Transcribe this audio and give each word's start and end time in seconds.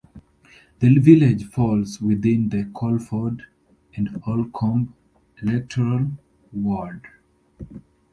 The 0.79 0.97
village 0.97 1.45
falls 1.47 2.01
within 2.01 2.49
the 2.49 2.63
'Coleford 2.73 3.43
and 3.95 4.07
Holcombe' 4.09 4.95
electoral 5.43 6.13
Ward. 6.51 7.05